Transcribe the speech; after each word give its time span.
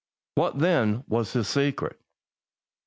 What, 0.33 0.57
then, 0.57 1.03
was 1.07 1.33
his 1.33 1.47
secret? 1.47 1.99